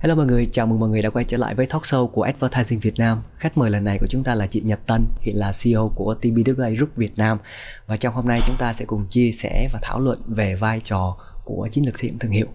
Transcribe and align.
Hello 0.00 0.14
mọi 0.14 0.26
người, 0.26 0.46
chào 0.46 0.66
mừng 0.66 0.80
mọi 0.80 0.88
người 0.88 1.02
đã 1.02 1.10
quay 1.10 1.24
trở 1.24 1.36
lại 1.36 1.54
với 1.54 1.66
talk 1.66 1.82
show 1.82 2.06
của 2.06 2.22
Advertising 2.22 2.80
Việt 2.80 2.98
Nam. 2.98 3.18
Khách 3.36 3.58
mời 3.58 3.70
lần 3.70 3.84
này 3.84 3.98
của 4.00 4.06
chúng 4.06 4.24
ta 4.24 4.34
là 4.34 4.46
chị 4.46 4.60
Nhật 4.60 4.86
Tân, 4.86 5.06
hiện 5.20 5.36
là 5.36 5.52
CEO 5.62 5.92
của 5.94 6.14
TBWA 6.22 6.76
Group 6.76 6.96
Việt 6.96 7.18
Nam. 7.18 7.38
Và 7.86 7.96
trong 7.96 8.14
hôm 8.14 8.28
nay 8.28 8.40
chúng 8.46 8.56
ta 8.58 8.72
sẽ 8.72 8.84
cùng 8.84 9.06
chia 9.10 9.30
sẻ 9.32 9.68
và 9.72 9.78
thảo 9.82 10.00
luận 10.00 10.18
về 10.26 10.54
vai 10.54 10.80
trò 10.84 11.16
của 11.44 11.68
chiến 11.72 11.86
lược 11.86 11.98
xây 11.98 12.10
dựng 12.10 12.18
thương 12.18 12.30
hiệu. 12.30 12.46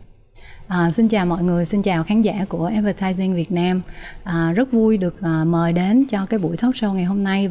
À, 0.68 0.92
xin 0.92 1.08
chào 1.08 1.26
mọi 1.26 1.44
người, 1.44 1.66
xin 1.66 1.82
chào 1.82 2.04
khán 2.04 2.22
giả 2.22 2.46
của 2.50 2.66
Advertising 2.66 3.36
Việt 3.36 3.52
Nam. 3.52 3.82
À, 4.24 4.52
rất 4.56 4.72
vui 4.72 4.98
được 4.98 5.22
à, 5.22 5.44
mời 5.44 5.74
đến 5.74 6.06
cho 6.10 6.26
cái 6.26 6.40
buổi 6.40 6.58
talk 6.58 6.76
show 6.76 6.94
ngày 6.94 7.06
hôm 7.06 7.24
nay. 7.24 7.50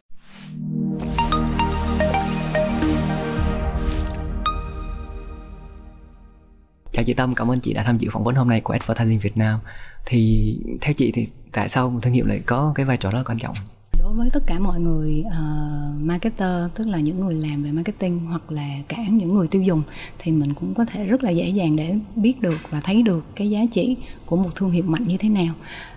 Chào 6.95 7.05
chị 7.05 7.13
Tâm, 7.15 7.35
cảm 7.35 7.51
ơn 7.51 7.61
chị 7.61 7.73
đã 7.73 7.83
tham 7.83 7.99
dự 7.99 8.09
phỏng 8.13 8.25
vấn 8.25 8.35
hôm 8.35 8.49
nay 8.49 8.61
của 8.61 8.73
Advertising 8.73 9.19
Việt 9.19 9.37
Nam. 9.37 9.61
Thì 10.07 10.59
theo 10.81 10.95
chị 10.95 11.13
thì 11.13 11.29
tại 11.53 11.69
sao 11.69 11.91
một 11.91 12.01
thương 12.03 12.13
hiệu 12.13 12.27
lại 12.27 12.41
có 12.47 12.73
cái 12.75 12.87
vai 12.87 12.97
trò 12.97 13.11
rất 13.11 13.19
là 13.19 13.25
quan 13.25 13.39
trọng? 13.39 13.57
Đối 14.05 14.13
với 14.13 14.31
tất 14.31 14.43
cả 14.47 14.59
mọi 14.59 14.81
người 14.81 15.25
uh, 15.27 16.03
marketer 16.03 16.71
tức 16.75 16.87
là 16.87 17.01
những 17.01 17.21
người 17.21 17.35
làm 17.35 17.63
về 17.63 17.73
marketing 17.73 18.19
hoặc 18.19 18.53
là 18.53 18.69
cả 18.89 18.97
những 19.11 19.35
người 19.35 19.49
tiêu 19.49 19.63
dùng 19.63 19.83
thì 20.19 20.33
mình 20.33 20.55
cũng 20.55 20.75
có 20.75 20.85
thể 20.85 21.05
rất 21.05 21.25
là 21.25 21.31
dễ 21.31 21.49
dàng 21.49 21.77
để 21.77 21.95
biết 22.17 22.41
được 22.41 22.59
và 22.71 22.81
thấy 22.81 23.03
được 23.03 23.25
cái 23.37 23.51
giá 23.51 23.61
trị 23.73 23.97
của 24.27 24.37
một 24.37 24.49
thương 24.55 24.71
hiệu 24.71 24.85
mạnh 24.87 25.05
như 25.07 25.17
thế 25.17 25.29
nào. 25.29 25.55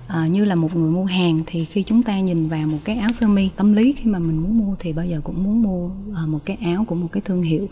À, 0.08 0.28
như 0.28 0.46
là 0.46 0.56
một 0.56 0.76
người 0.76 0.92
mua 0.92 1.06
hàng 1.06 1.42
thì 1.46 1.66
khi 1.66 1.84
chúng 1.84 2.04
ta 2.04 2.20
nhìn 2.20 2.50
vào 2.50 2.68
một 2.68 2.78
cái 2.84 2.98
áo 2.98 3.12
sơ 3.20 3.28
mi 3.28 3.50
tâm 3.56 3.74
lý 3.74 3.94
khi 3.98 4.10
mà 4.10 4.20
mình 4.20 4.38
muốn 4.38 4.58
mua 4.58 4.76
thì 4.80 4.94
bao 4.94 5.06
giờ 5.06 5.22
cũng 5.24 5.44
muốn 5.44 5.64
mua 5.64 5.90
à, 6.16 6.26
một 6.28 6.40
cái 6.46 6.58
áo 6.62 6.86
của 6.88 6.96
một 6.96 7.08
cái 7.12 7.22
thương 7.26 7.42
hiệu 7.42 7.68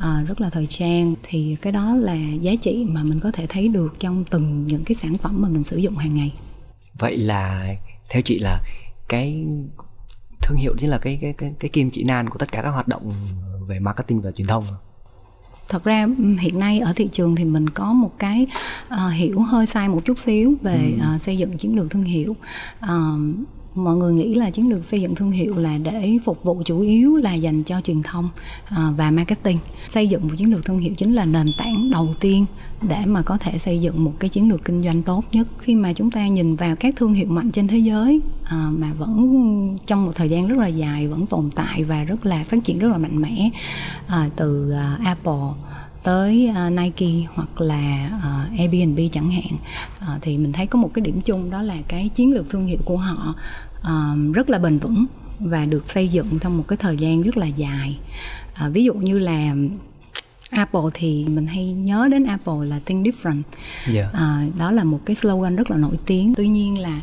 à, 0.00 0.24
rất 0.28 0.40
là 0.40 0.50
thời 0.50 0.66
trang. 0.66 1.14
Thì 1.22 1.56
cái 1.62 1.72
đó 1.72 1.94
là 1.96 2.16
giá 2.40 2.52
trị 2.62 2.86
mà 2.88 3.02
mình 3.04 3.20
có 3.20 3.30
thể 3.30 3.46
thấy 3.48 3.68
được 3.68 3.96
trong 4.00 4.24
từng 4.24 4.66
những 4.66 4.84
cái 4.84 4.96
sản 5.02 5.18
phẩm 5.18 5.42
mà 5.42 5.48
mình 5.48 5.64
sử 5.64 5.76
dụng 5.76 5.96
hàng 5.96 6.14
ngày. 6.14 6.32
Vậy 6.98 7.16
là 7.16 7.74
theo 8.10 8.22
chị 8.22 8.38
là 8.38 8.60
cái 9.08 9.46
thương 10.42 10.56
hiệu 10.56 10.74
chính 10.78 10.90
là 10.90 10.98
cái 10.98 11.18
cái 11.20 11.32
cái 11.32 11.54
cái 11.58 11.68
kim 11.68 11.90
chỉ 11.90 12.04
nan 12.04 12.30
của 12.30 12.38
tất 12.38 12.52
cả 12.52 12.62
các 12.62 12.70
hoạt 12.70 12.88
động 12.88 13.12
về 13.66 13.78
marketing 13.78 14.20
và 14.20 14.30
truyền 14.30 14.46
thông 14.48 14.64
thật 15.68 15.84
ra 15.84 16.06
hiện 16.40 16.58
nay 16.58 16.80
ở 16.80 16.92
thị 16.96 17.08
trường 17.12 17.36
thì 17.36 17.44
mình 17.44 17.70
có 17.70 17.92
một 17.92 18.12
cái 18.18 18.46
uh, 18.88 19.12
hiểu 19.12 19.40
hơi 19.40 19.66
sai 19.66 19.88
một 19.88 20.02
chút 20.04 20.18
xíu 20.18 20.54
về 20.62 20.92
ừ. 21.00 21.14
uh, 21.14 21.20
xây 21.20 21.38
dựng 21.38 21.58
chiến 21.58 21.76
lược 21.76 21.90
thương 21.90 22.04
hiệu 22.04 22.36
uh, 22.84 23.20
mọi 23.76 23.96
người 23.96 24.14
nghĩ 24.14 24.34
là 24.34 24.50
chiến 24.50 24.68
lược 24.68 24.84
xây 24.84 25.00
dựng 25.00 25.14
thương 25.14 25.30
hiệu 25.30 25.56
là 25.56 25.78
để 25.78 26.18
phục 26.24 26.42
vụ 26.42 26.62
chủ 26.64 26.80
yếu 26.80 27.16
là 27.16 27.34
dành 27.34 27.62
cho 27.62 27.80
truyền 27.80 28.02
thông 28.02 28.28
à, 28.64 28.92
và 28.96 29.10
marketing. 29.10 29.58
Xây 29.88 30.08
dựng 30.08 30.28
một 30.28 30.34
chiến 30.36 30.50
lược 30.50 30.64
thương 30.64 30.78
hiệu 30.78 30.94
chính 30.96 31.14
là 31.14 31.24
nền 31.24 31.52
tảng 31.52 31.90
đầu 31.90 32.14
tiên 32.20 32.46
để 32.82 33.02
mà 33.06 33.22
có 33.22 33.38
thể 33.38 33.58
xây 33.58 33.78
dựng 33.78 34.04
một 34.04 34.12
cái 34.18 34.30
chiến 34.30 34.48
lược 34.48 34.64
kinh 34.64 34.82
doanh 34.82 35.02
tốt 35.02 35.24
nhất. 35.32 35.48
Khi 35.58 35.74
mà 35.74 35.92
chúng 35.92 36.10
ta 36.10 36.28
nhìn 36.28 36.56
vào 36.56 36.76
các 36.76 36.96
thương 36.96 37.14
hiệu 37.14 37.28
mạnh 37.28 37.50
trên 37.50 37.68
thế 37.68 37.78
giới 37.78 38.20
à, 38.44 38.68
mà 38.70 38.92
vẫn 38.98 39.76
trong 39.86 40.04
một 40.04 40.12
thời 40.14 40.30
gian 40.30 40.48
rất 40.48 40.58
là 40.58 40.66
dài, 40.66 41.08
vẫn 41.08 41.26
tồn 41.26 41.50
tại 41.54 41.84
và 41.84 42.04
rất 42.04 42.26
là 42.26 42.44
phát 42.44 42.64
triển 42.64 42.78
rất 42.78 42.88
là 42.88 42.98
mạnh 42.98 43.22
mẽ 43.22 43.50
à, 44.06 44.30
từ 44.36 44.72
Apple 45.04 45.32
tới 46.06 46.50
uh, 46.50 46.72
Nike 46.72 47.28
hoặc 47.34 47.60
là 47.60 48.10
uh, 48.16 48.58
Airbnb 48.58 48.98
chẳng 49.12 49.30
hạn. 49.30 49.58
Uh, 49.98 50.22
thì 50.22 50.38
mình 50.38 50.52
thấy 50.52 50.66
có 50.66 50.78
một 50.78 50.90
cái 50.94 51.02
điểm 51.02 51.20
chung 51.20 51.50
đó 51.50 51.62
là 51.62 51.76
cái 51.88 52.08
chiến 52.08 52.32
lược 52.32 52.50
thương 52.50 52.66
hiệu 52.66 52.78
của 52.84 52.96
họ 52.96 53.34
uh, 53.80 54.34
rất 54.34 54.50
là 54.50 54.58
bền 54.58 54.78
vững 54.78 55.06
và 55.38 55.64
được 55.64 55.92
xây 55.92 56.08
dựng 56.08 56.38
trong 56.40 56.56
một 56.56 56.64
cái 56.68 56.76
thời 56.76 56.96
gian 56.96 57.22
rất 57.22 57.36
là 57.36 57.46
dài. 57.46 57.98
Uh, 58.66 58.72
ví 58.72 58.84
dụ 58.84 58.94
như 58.94 59.18
là 59.18 59.54
Apple 60.50 60.80
thì 60.94 61.24
mình 61.24 61.46
hay 61.46 61.72
nhớ 61.72 62.08
đến 62.10 62.24
Apple 62.24 62.66
là 62.68 62.80
think 62.86 63.06
different. 63.06 63.42
Yeah. 63.94 64.12
à, 64.12 64.46
đó 64.58 64.70
là 64.70 64.84
một 64.84 65.00
cái 65.06 65.16
slogan 65.16 65.56
rất 65.56 65.70
là 65.70 65.76
nổi 65.76 65.98
tiếng. 66.06 66.34
Tuy 66.34 66.48
nhiên 66.48 66.78
là 66.78 67.00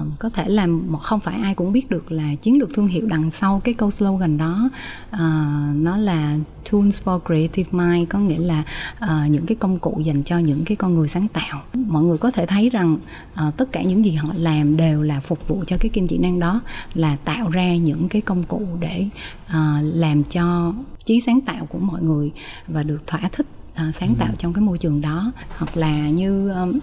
uh, 0.00 0.18
có 0.18 0.28
thể 0.28 0.48
làm 0.48 0.92
một 0.92 0.98
không 0.98 1.20
phải 1.20 1.40
ai 1.42 1.54
cũng 1.54 1.72
biết 1.72 1.90
được 1.90 2.12
là 2.12 2.34
chiến 2.34 2.58
lược 2.58 2.74
thương 2.74 2.86
hiệu 2.86 3.06
đằng 3.06 3.30
sau 3.40 3.60
cái 3.64 3.74
câu 3.74 3.90
slogan 3.90 4.38
đó. 4.38 4.70
Uh, 5.12 5.18
nó 5.74 5.96
là 5.96 6.36
tools 6.70 7.02
for 7.04 7.20
creative 7.20 7.70
mind 7.72 8.08
có 8.08 8.18
nghĩa 8.18 8.38
là 8.38 8.64
uh, 9.04 9.30
những 9.30 9.46
cái 9.46 9.56
công 9.56 9.78
cụ 9.78 10.00
dành 10.04 10.22
cho 10.22 10.38
những 10.38 10.64
cái 10.64 10.76
con 10.76 10.94
người 10.94 11.08
sáng 11.08 11.28
tạo. 11.28 11.62
Mọi 11.74 12.02
người 12.02 12.18
có 12.18 12.30
thể 12.30 12.46
thấy 12.46 12.70
rằng 12.70 12.98
uh, 13.46 13.56
tất 13.56 13.72
cả 13.72 13.82
những 13.82 14.04
gì 14.04 14.12
họ 14.12 14.28
làm 14.36 14.76
đều 14.76 15.02
là 15.02 15.20
phục 15.20 15.48
vụ 15.48 15.64
cho 15.66 15.76
cái 15.80 15.88
kim 15.88 16.08
chỉ 16.08 16.18
năng 16.18 16.40
đó 16.40 16.60
là 16.94 17.16
tạo 17.16 17.50
ra 17.50 17.76
những 17.76 18.08
cái 18.08 18.22
công 18.22 18.42
cụ 18.42 18.66
để 18.80 19.06
uh, 19.46 19.54
làm 19.82 20.24
cho 20.24 20.74
trí 21.04 21.20
sáng 21.26 21.40
tạo 21.40 21.66
của 21.66 21.78
mọi 21.78 22.02
người 22.02 22.32
và 22.68 22.82
được 22.82 23.06
thỏa 23.06 23.20
thích 23.32 23.46
uh, 23.72 23.94
sáng 24.00 24.14
tạo 24.14 24.28
ừ. 24.28 24.34
trong 24.38 24.52
cái 24.52 24.62
môi 24.62 24.78
trường 24.78 25.00
đó. 25.00 25.32
Hoặc 25.56 25.76
là 25.76 26.08
như 26.08 26.50
um, 26.50 26.78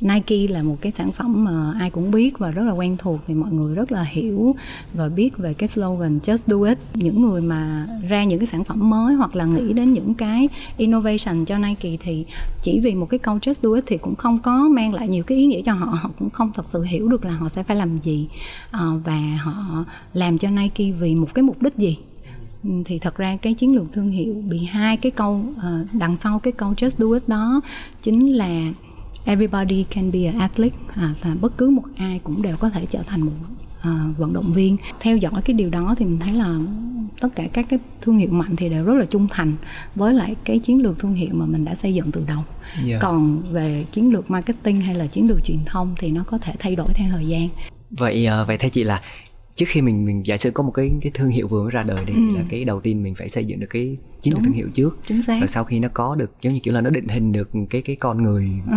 Nike 0.00 0.48
là 0.48 0.62
một 0.62 0.76
cái 0.80 0.92
sản 0.92 1.12
phẩm 1.12 1.44
mà 1.44 1.72
ai 1.78 1.90
cũng 1.90 2.10
biết 2.10 2.38
và 2.38 2.50
rất 2.50 2.62
là 2.62 2.72
quen 2.72 2.96
thuộc 2.98 3.20
thì 3.26 3.34
mọi 3.34 3.52
người 3.52 3.74
rất 3.74 3.92
là 3.92 4.02
hiểu 4.02 4.54
và 4.94 5.08
biết 5.08 5.38
về 5.38 5.54
cái 5.54 5.68
slogan 5.68 6.18
just 6.18 6.38
do 6.46 6.68
it. 6.68 6.78
Những 6.94 7.22
người 7.22 7.40
mà 7.40 7.86
ra 8.08 8.24
những 8.24 8.38
cái 8.38 8.48
sản 8.52 8.64
phẩm 8.64 8.90
mới 8.90 9.14
hoặc 9.14 9.36
là 9.36 9.44
nghĩ 9.44 9.72
đến 9.72 9.92
những 9.92 10.14
cái 10.14 10.48
innovation 10.76 11.44
cho 11.44 11.58
Nike 11.58 11.96
thì 12.00 12.24
chỉ 12.62 12.80
vì 12.80 12.94
một 12.94 13.06
cái 13.10 13.18
câu 13.18 13.38
just 13.38 13.54
do 13.62 13.72
it 13.74 13.84
thì 13.86 13.96
cũng 13.98 14.14
không 14.14 14.38
có 14.38 14.68
mang 14.68 14.94
lại 14.94 15.08
nhiều 15.08 15.24
cái 15.24 15.38
ý 15.38 15.46
nghĩa 15.46 15.62
cho 15.62 15.72
họ, 15.72 15.86
họ 15.86 16.10
cũng 16.18 16.30
không 16.30 16.50
thật 16.54 16.66
sự 16.68 16.82
hiểu 16.82 17.08
được 17.08 17.24
là 17.24 17.32
họ 17.32 17.48
sẽ 17.48 17.62
phải 17.62 17.76
làm 17.76 17.98
gì 17.98 18.28
ờ, 18.70 19.00
và 19.04 19.20
họ 19.40 19.84
làm 20.12 20.38
cho 20.38 20.50
Nike 20.50 20.92
vì 21.00 21.14
một 21.14 21.34
cái 21.34 21.42
mục 21.42 21.62
đích 21.62 21.76
gì 21.76 21.98
thì 22.84 22.98
thật 22.98 23.16
ra 23.16 23.36
cái 23.36 23.54
chiến 23.54 23.74
lược 23.74 23.92
thương 23.92 24.10
hiệu 24.10 24.42
bị 24.48 24.64
hai 24.64 24.96
cái 24.96 25.10
câu 25.10 25.44
ờ, 25.62 25.84
đằng 25.92 26.16
sau 26.22 26.38
cái 26.38 26.52
câu 26.52 26.72
just 26.72 26.90
do 26.98 27.14
it 27.14 27.28
đó 27.28 27.60
chính 28.02 28.32
là 28.32 28.72
everybody 29.26 29.84
can 29.90 30.12
be 30.12 30.24
an 30.26 30.38
athlete. 30.38 30.76
À, 30.94 31.14
là 31.24 31.34
bất 31.40 31.58
cứ 31.58 31.70
một 31.70 31.82
ai 31.96 32.20
cũng 32.24 32.42
đều 32.42 32.56
có 32.56 32.70
thể 32.70 32.86
trở 32.90 33.02
thành 33.02 33.20
một 33.20 33.32
à, 33.82 34.04
vận 34.18 34.32
động 34.32 34.52
viên. 34.52 34.76
Theo 35.00 35.16
dõi 35.16 35.42
cái 35.44 35.54
điều 35.54 35.70
đó 35.70 35.94
thì 35.98 36.04
mình 36.04 36.18
thấy 36.18 36.32
là 36.32 36.58
tất 37.20 37.28
cả 37.36 37.46
các 37.52 37.66
cái 37.68 37.78
thương 38.00 38.16
hiệu 38.16 38.30
mạnh 38.30 38.56
thì 38.56 38.68
đều 38.68 38.84
rất 38.84 38.94
là 38.94 39.04
trung 39.04 39.26
thành 39.30 39.56
với 39.94 40.14
lại 40.14 40.34
cái 40.44 40.58
chiến 40.58 40.82
lược 40.82 40.98
thương 40.98 41.14
hiệu 41.14 41.30
mà 41.32 41.46
mình 41.46 41.64
đã 41.64 41.74
xây 41.74 41.94
dựng 41.94 42.12
từ 42.12 42.24
đầu. 42.28 42.42
Yeah. 42.86 43.02
Còn 43.02 43.42
về 43.52 43.84
chiến 43.92 44.12
lược 44.12 44.30
marketing 44.30 44.80
hay 44.80 44.94
là 44.94 45.06
chiến 45.06 45.28
lược 45.28 45.44
truyền 45.44 45.58
thông 45.66 45.94
thì 45.98 46.10
nó 46.10 46.24
có 46.26 46.38
thể 46.38 46.52
thay 46.58 46.76
đổi 46.76 46.88
theo 46.94 47.08
thời 47.10 47.26
gian. 47.26 47.48
Vậy 47.90 48.28
uh, 48.42 48.48
vậy 48.48 48.58
theo 48.58 48.70
chị 48.70 48.84
là 48.84 49.00
trước 49.56 49.66
khi 49.68 49.82
mình 49.82 50.06
mình 50.06 50.26
giả 50.26 50.36
sử 50.36 50.50
có 50.50 50.62
một 50.62 50.70
cái 50.70 50.92
cái 51.00 51.12
thương 51.14 51.28
hiệu 51.28 51.48
vừa 51.48 51.62
mới 51.62 51.70
ra 51.70 51.82
đời 51.82 52.04
đi 52.04 52.14
ừ. 52.14 52.36
là 52.36 52.44
cái 52.48 52.64
đầu 52.64 52.80
tiên 52.80 53.02
mình 53.02 53.14
phải 53.14 53.28
xây 53.28 53.44
dựng 53.44 53.60
được 53.60 53.66
cái 53.70 53.96
chiến 54.22 54.34
lược 54.34 54.42
thương 54.44 54.52
hiệu 54.52 54.68
trước 54.74 54.98
chính 55.06 55.22
xác. 55.22 55.38
rồi 55.40 55.48
sau 55.48 55.64
khi 55.64 55.80
nó 55.80 55.88
có 55.94 56.14
được 56.14 56.30
giống 56.42 56.54
như 56.54 56.60
kiểu 56.60 56.74
là 56.74 56.80
nó 56.80 56.90
định 56.90 57.08
hình 57.08 57.32
được 57.32 57.50
cái 57.70 57.82
cái 57.82 57.96
con 57.96 58.22
người 58.22 58.50
ừ. 58.70 58.76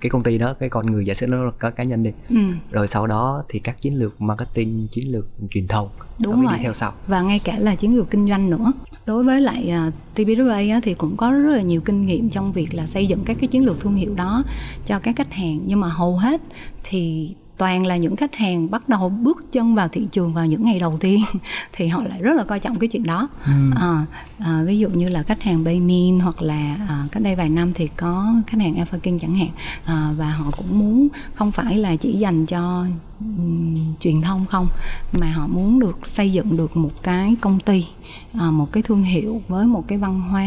cái 0.00 0.10
công 0.10 0.22
ty 0.22 0.38
đó 0.38 0.54
cái 0.60 0.68
con 0.68 0.86
người 0.86 1.06
giả 1.06 1.14
sử 1.14 1.26
nó 1.26 1.44
là 1.44 1.50
có 1.58 1.70
cá 1.70 1.84
nhân 1.84 2.02
đi 2.02 2.10
ừ. 2.28 2.36
rồi 2.70 2.86
sau 2.88 3.06
đó 3.06 3.44
thì 3.48 3.58
các 3.58 3.80
chiến 3.80 3.94
lược 3.94 4.20
marketing 4.20 4.88
chiến 4.90 5.12
lược 5.12 5.26
truyền 5.50 5.66
thông 5.66 5.88
đúng 6.18 6.42
rồi 6.42 6.52
đi 6.56 6.62
theo 6.62 6.72
sau 6.72 6.92
và 7.06 7.22
ngay 7.22 7.38
cả 7.38 7.58
là 7.58 7.74
chiến 7.74 7.96
lược 7.96 8.10
kinh 8.10 8.28
doanh 8.28 8.50
nữa 8.50 8.72
đối 9.06 9.24
với 9.24 9.40
lại 9.40 9.64
uh, 9.66 9.72
à, 9.72 9.90
TBWA 10.16 10.80
thì 10.84 10.94
cũng 10.94 11.16
có 11.16 11.30
rất 11.32 11.52
là 11.56 11.62
nhiều 11.62 11.80
kinh 11.80 12.06
nghiệm 12.06 12.30
trong 12.30 12.52
việc 12.52 12.74
là 12.74 12.86
xây 12.86 13.06
dựng 13.06 13.20
các 13.24 13.36
cái 13.40 13.48
chiến 13.48 13.64
lược 13.64 13.80
thương 13.80 13.94
hiệu 13.94 14.14
đó 14.14 14.44
cho 14.86 14.98
các 14.98 15.16
khách 15.16 15.32
hàng 15.32 15.60
nhưng 15.66 15.80
mà 15.80 15.88
hầu 15.88 16.16
hết 16.16 16.40
thì 16.84 17.34
toàn 17.60 17.86
là 17.86 17.96
những 17.96 18.16
khách 18.16 18.34
hàng 18.34 18.70
bắt 18.70 18.88
đầu 18.88 19.08
bước 19.08 19.52
chân 19.52 19.74
vào 19.74 19.88
thị 19.88 20.06
trường 20.12 20.34
vào 20.34 20.46
những 20.46 20.64
ngày 20.64 20.78
đầu 20.78 20.96
tiên 21.00 21.20
thì 21.72 21.88
họ 21.88 22.02
lại 22.02 22.18
rất 22.22 22.36
là 22.36 22.44
coi 22.44 22.60
trọng 22.60 22.78
cái 22.78 22.88
chuyện 22.88 23.02
đó 23.02 23.28
ừ. 23.46 23.52
à, 23.76 24.06
à, 24.38 24.62
ví 24.66 24.78
dụ 24.78 24.88
như 24.88 25.08
là 25.08 25.22
khách 25.22 25.42
hàng 25.42 25.64
Baymin 25.64 26.20
hoặc 26.20 26.42
là 26.42 26.76
à, 26.88 27.04
cách 27.12 27.22
đây 27.22 27.36
vài 27.36 27.48
năm 27.48 27.72
thì 27.72 27.88
có 27.96 28.34
khách 28.46 28.60
hàng 28.60 28.76
Alpha 28.76 28.98
King 28.98 29.18
chẳng 29.18 29.34
hạn 29.34 29.48
à, 29.84 30.10
và 30.16 30.30
họ 30.30 30.50
cũng 30.56 30.78
muốn 30.78 31.08
không 31.34 31.52
phải 31.52 31.78
là 31.78 31.96
chỉ 31.96 32.12
dành 32.12 32.46
cho 32.46 32.86
truyền 34.00 34.20
thông 34.20 34.46
không 34.46 34.66
mà 35.12 35.30
họ 35.32 35.46
muốn 35.46 35.80
được 35.80 36.06
xây 36.06 36.32
dựng 36.32 36.56
được 36.56 36.76
một 36.76 36.90
cái 37.02 37.36
công 37.40 37.60
ty 37.60 37.86
à, 38.32 38.50
một 38.50 38.72
cái 38.72 38.82
thương 38.82 39.02
hiệu 39.02 39.42
với 39.48 39.66
một 39.66 39.84
cái 39.88 39.98
văn 39.98 40.20
hóa 40.20 40.46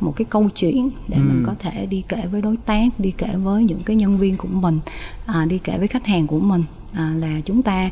một 0.00 0.16
cái 0.16 0.24
câu 0.24 0.48
chuyện 0.48 0.90
để 1.08 1.16
ừ. 1.16 1.22
mình 1.22 1.42
có 1.46 1.54
thể 1.58 1.86
đi 1.86 2.02
kể 2.08 2.26
với 2.30 2.42
đối 2.42 2.56
tác 2.56 2.88
đi 2.98 3.10
kể 3.10 3.28
với 3.36 3.64
những 3.64 3.80
cái 3.84 3.96
nhân 3.96 4.18
viên 4.18 4.36
của 4.36 4.48
mình 4.48 4.80
à, 5.26 5.46
đi 5.48 5.58
kể 5.58 5.78
với 5.78 5.88
khách 5.88 6.06
hàng 6.06 6.26
của 6.26 6.40
mình 6.40 6.64
à, 6.92 7.14
là 7.16 7.40
chúng 7.44 7.62
ta 7.62 7.90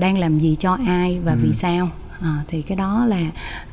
đang 0.00 0.18
làm 0.18 0.38
gì 0.38 0.56
cho 0.60 0.78
ai 0.86 1.20
và 1.24 1.32
ừ. 1.32 1.38
vì 1.42 1.52
sao 1.60 1.88
à, 2.20 2.44
thì 2.48 2.62
cái 2.62 2.76
đó 2.76 3.06
là 3.06 3.20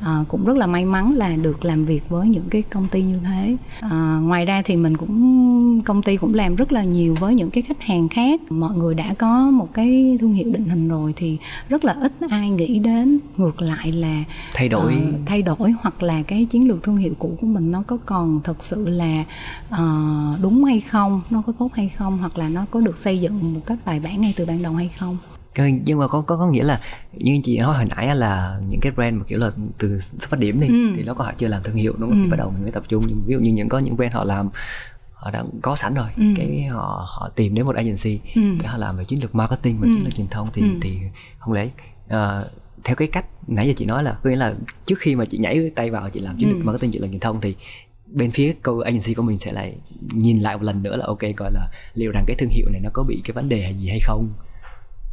à, 0.00 0.24
cũng 0.28 0.44
rất 0.44 0.56
là 0.56 0.66
may 0.66 0.84
mắn 0.84 1.16
là 1.16 1.36
được 1.42 1.64
làm 1.64 1.84
việc 1.84 2.08
với 2.08 2.28
những 2.28 2.48
cái 2.50 2.62
công 2.62 2.88
ty 2.88 3.02
như 3.02 3.20
thế. 3.24 3.56
À, 3.80 4.18
ngoài 4.22 4.44
ra 4.44 4.62
thì 4.64 4.76
mình 4.76 4.96
cũng 4.96 5.82
công 5.82 6.02
ty 6.02 6.16
cũng 6.16 6.34
làm 6.34 6.56
rất 6.56 6.72
là 6.72 6.84
nhiều 6.84 7.14
với 7.20 7.34
những 7.34 7.50
cái 7.50 7.62
khách 7.62 7.82
hàng 7.82 8.08
khác. 8.08 8.40
Mọi 8.52 8.76
người 8.76 8.94
đã 8.94 9.14
có 9.18 9.50
một 9.50 9.68
cái 9.74 10.18
thương 10.20 10.32
hiệu 10.32 10.52
định 10.52 10.68
hình 10.68 10.88
rồi 10.88 11.12
thì 11.16 11.38
rất 11.68 11.84
là 11.84 11.92
ít 12.00 12.12
ai 12.30 12.50
nghĩ 12.50 12.78
đến. 12.78 13.18
Ngược 13.36 13.62
lại 13.62 13.92
là 13.92 14.24
thay 14.54 14.68
đổi. 14.68 14.94
uh, 14.94 15.14
thay 15.26 15.42
đổi 15.42 15.74
hoặc 15.80 16.02
là 16.02 16.22
cái 16.22 16.44
chiến 16.44 16.68
lược 16.68 16.82
thương 16.82 16.96
hiệu 16.96 17.14
cũ 17.18 17.36
của 17.40 17.46
mình 17.46 17.70
nó 17.70 17.82
có 17.86 17.98
còn 18.06 18.40
thực 18.44 18.64
sự 18.64 18.88
là 18.88 19.24
uh, 19.72 20.40
đúng 20.42 20.64
hay 20.64 20.80
không 20.80 21.20
nó 21.30 21.42
có 21.46 21.52
tốt 21.58 21.74
hay 21.74 21.88
không 21.88 22.18
hoặc 22.18 22.38
là 22.38 22.48
nó 22.48 22.66
có 22.70 22.80
được 22.80 22.98
xây 22.98 23.20
dựng 23.20 23.54
một 23.54 23.60
cách 23.66 23.78
bài 23.84 24.00
bản 24.00 24.20
ngay 24.20 24.34
từ 24.36 24.46
ban 24.46 24.62
đầu 24.62 24.74
hay 24.74 24.90
không 24.98 25.16
nhưng 25.84 25.98
mà 25.98 26.08
có 26.08 26.20
có 26.20 26.36
có 26.36 26.46
nghĩa 26.46 26.62
là 26.62 26.80
như 27.12 27.40
chị 27.44 27.58
nói 27.58 27.74
hồi 27.76 27.84
nãy 27.96 28.16
là 28.16 28.60
những 28.68 28.80
cái 28.80 28.92
brand 28.92 29.16
mà 29.16 29.24
kiểu 29.24 29.38
là 29.38 29.50
từ 29.78 30.00
xuất 30.00 30.30
phát 30.30 30.40
điểm 30.40 30.60
đi 30.60 30.66
ừ. 30.66 30.92
thì 30.96 31.02
nó 31.02 31.14
có 31.14 31.24
họ 31.24 31.32
chưa 31.38 31.48
làm 31.48 31.62
thương 31.62 31.74
hiệu 31.76 31.94
đúng 31.98 32.10
không 32.10 32.18
ừ. 32.18 32.24
thì 32.24 32.30
bắt 32.30 32.36
đầu 32.36 32.50
mình 32.50 32.62
mới 32.62 32.70
tập 32.72 32.82
trung 32.88 33.04
nhưng 33.08 33.22
ví 33.26 33.32
dụ 33.32 33.40
như 33.40 33.52
những 33.52 33.68
có 33.68 33.78
những 33.78 33.96
brand 33.96 34.12
họ 34.14 34.24
làm 34.24 34.48
họ 35.12 35.30
đã 35.30 35.44
có 35.62 35.76
sẵn 35.76 35.94
rồi 35.94 36.06
Ừ. 36.16 36.24
cái 36.36 36.62
họ 36.70 37.06
họ 37.08 37.30
tìm 37.36 37.54
đến 37.54 37.66
một 37.66 37.76
agency 37.76 38.18
Ừ. 38.34 38.42
cái 38.58 38.68
họ 38.68 38.78
làm 38.78 38.96
về 38.96 39.04
chiến 39.04 39.20
lược 39.22 39.34
marketing 39.34 39.78
và 39.80 39.86
Ừ. 39.86 39.92
chiến 39.94 40.04
lược 40.04 40.14
truyền 40.14 40.28
thông 40.28 40.48
thì 40.52 40.62
Ừ. 40.62 40.68
thì 40.80 40.98
không 41.38 41.54
lẽ 41.54 41.68
ờ, 42.08 42.50
theo 42.84 42.96
cái 42.96 43.08
cách 43.08 43.24
nãy 43.46 43.66
giờ 43.68 43.74
chị 43.76 43.84
nói 43.84 44.02
là 44.02 44.12
có 44.22 44.30
nghĩa 44.30 44.36
là 44.36 44.54
trước 44.86 44.98
khi 44.98 45.14
mà 45.14 45.24
chị 45.24 45.38
nhảy 45.38 45.70
tay 45.74 45.90
vào 45.90 46.10
chị 46.10 46.20
làm 46.20 46.36
chiến 46.36 46.48
lược 46.48 46.58
Ừ. 46.58 46.64
marketing 46.64 46.90
chiến 46.90 47.02
lược 47.02 47.10
truyền 47.10 47.20
thông 47.20 47.40
thì 47.40 47.54
bên 48.06 48.30
phía 48.30 48.54
câu 48.62 48.80
agency 48.80 49.14
của 49.14 49.22
mình 49.22 49.38
sẽ 49.38 49.52
lại 49.52 49.74
nhìn 50.12 50.40
lại 50.40 50.56
một 50.56 50.62
lần 50.62 50.82
nữa 50.82 50.96
là 50.96 51.06
ok 51.06 51.18
coi 51.36 51.50
là 51.52 51.68
liệu 51.94 52.10
rằng 52.10 52.24
cái 52.26 52.36
thương 52.38 52.48
hiệu 52.50 52.66
này 52.72 52.80
nó 52.84 52.90
có 52.92 53.02
bị 53.02 53.20
cái 53.24 53.32
vấn 53.32 53.48
đề 53.48 53.74
gì 53.78 53.88
hay 53.88 54.00
không 54.00 54.28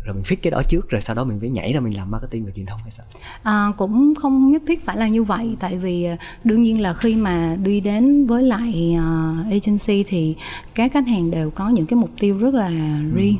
rồi 0.04 0.16
mình 0.16 0.24
fix 0.24 0.36
cái 0.42 0.52
đó 0.52 0.62
trước 0.68 0.90
rồi 0.90 1.02
sau 1.02 1.16
đó 1.16 1.24
mình 1.24 1.40
mới 1.40 1.50
nhảy 1.50 1.74
ra 1.74 1.80
mình 1.80 1.98
làm 1.98 2.12
marketing 2.12 2.46
và 2.46 2.52
truyền 2.56 2.66
thông 2.66 2.80
hay 2.84 2.92
sao? 2.92 3.06
À, 3.44 3.68
cũng 3.78 4.14
không 4.16 4.52
nhất 4.52 4.62
thiết 4.68 4.86
phải 4.86 4.98
là 4.98 5.08
như 5.08 5.24
vậy 5.24 5.56
tại 5.60 5.78
vì 5.78 6.04
à, 6.04 6.18
đương 6.44 6.64
nhiên 6.64 6.82
là 6.82 6.94
khi 6.94 7.16
mà 7.16 7.58
đi 7.64 7.80
đến 7.80 8.28
với 8.28 8.44
lại 8.44 8.96
à, 8.98 9.34
agency 9.52 10.04
thì 10.04 10.36
các 10.76 10.94
khách 10.94 11.08
hàng 11.08 11.32
đều 11.32 11.50
có 11.50 11.70
những 11.70 11.86
cái 11.86 11.98
mục 11.98 12.10
tiêu 12.20 12.38
rất 12.38 12.54
là 12.54 12.70
riêng. 13.14 13.38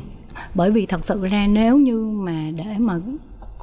Bởi 0.54 0.70
vì 0.70 0.86
thật 0.86 1.04
sự 1.04 1.26
ra 1.26 1.46
nếu 1.46 1.78
như 1.78 2.06
mà 2.06 2.50
để 2.56 2.64
mà 2.78 2.94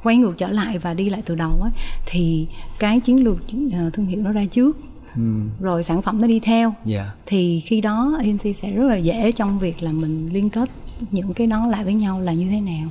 quay 0.02 0.16
ngược 0.16 0.36
trở 0.36 0.48
lại 0.48 0.78
và 0.78 0.94
đi 0.94 1.10
lại 1.10 1.22
từ 1.26 1.34
đầu 1.34 1.60
á 1.62 1.70
thì 2.06 2.46
cái 2.78 3.00
chiến 3.00 3.24
lược 3.24 3.38
à, 3.72 3.90
thương 3.92 4.06
hiệu 4.06 4.22
nó 4.22 4.32
ra 4.32 4.44
trước 4.50 4.76
ừ. 5.16 5.22
Rồi 5.60 5.82
sản 5.82 6.02
phẩm 6.02 6.18
nó 6.20 6.26
đi 6.26 6.40
theo. 6.40 6.74
Dạ. 6.84 7.10
Thì 7.26 7.60
khi 7.60 7.80
đó 7.80 8.14
agency 8.18 8.52
sẽ 8.52 8.70
rất 8.70 8.84
là 8.88 8.96
dễ 8.96 9.32
trong 9.32 9.58
việc 9.58 9.82
là 9.82 9.92
mình 9.92 10.28
liên 10.32 10.50
kết 10.50 10.70
những 11.10 11.34
cái 11.34 11.46
đó 11.46 11.66
lại 11.66 11.84
với 11.84 11.94
nhau 11.94 12.20
là 12.20 12.32
như 12.32 12.48
thế 12.50 12.60
nào. 12.60 12.88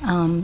Ờm, 0.00 0.42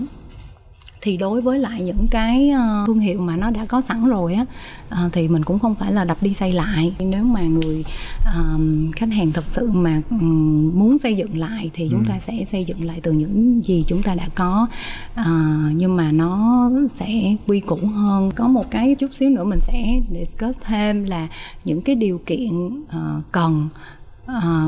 thì 1.00 1.16
đối 1.16 1.40
với 1.40 1.58
lại 1.58 1.82
những 1.82 2.06
cái 2.10 2.50
ờ, 2.50 2.84
thương 2.86 2.98
hiệu 2.98 3.20
mà 3.20 3.36
nó 3.36 3.50
đã 3.50 3.64
có 3.66 3.80
sẵn 3.80 4.04
rồi 4.04 4.34
á 4.34 4.44
ờ, 4.88 5.08
thì 5.12 5.28
mình 5.28 5.42
cũng 5.44 5.58
không 5.58 5.74
phải 5.74 5.92
là 5.92 6.04
đập 6.04 6.16
đi 6.20 6.34
xây 6.34 6.52
lại. 6.52 6.94
Nếu 6.98 7.24
mà 7.24 7.42
người 7.42 7.84
ờm, 8.24 8.90
khách 8.96 9.12
hàng 9.12 9.32
thật 9.32 9.44
sự 9.48 9.70
mà 9.70 10.02
ừm, 10.10 10.78
muốn 10.78 10.98
xây 10.98 11.16
dựng 11.16 11.38
lại 11.38 11.70
thì 11.74 11.88
chúng 11.90 12.04
ta 12.04 12.18
sẽ 12.26 12.44
xây 12.52 12.64
dựng 12.64 12.84
lại 12.84 13.00
từ 13.02 13.12
những 13.12 13.60
gì 13.64 13.84
chúng 13.88 14.02
ta 14.02 14.14
đã 14.14 14.28
có. 14.34 14.66
Ờ, 15.14 15.32
nhưng 15.74 15.96
mà 15.96 16.12
nó 16.12 16.70
sẽ 16.98 17.36
quy 17.46 17.60
củ 17.60 17.76
hơn. 17.94 18.30
Có 18.30 18.48
một 18.48 18.70
cái 18.70 18.94
chút 18.94 19.14
xíu 19.14 19.30
nữa 19.30 19.44
mình 19.44 19.60
sẽ 19.60 20.00
discuss 20.20 20.60
thêm 20.60 21.04
là 21.04 21.28
những 21.64 21.82
cái 21.82 21.94
điều 21.94 22.20
kiện 22.26 22.84
ờ, 22.88 23.20
cần 23.32 23.68
ờ, 23.74 23.80